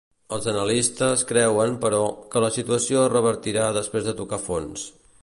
[0.35, 2.01] Els analistes creuen, però,
[2.33, 4.93] que la situació es revertirà després de tocar fons.